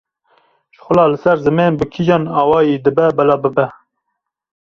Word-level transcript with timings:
Şixula 0.75 1.03
li 1.11 1.17
ser 1.23 1.37
zimên 1.45 1.73
bi 1.79 1.85
kîjan 1.93 2.23
awayî 2.41 2.75
dibe 2.85 3.07
bila 3.17 3.35
bibe. 3.43 3.67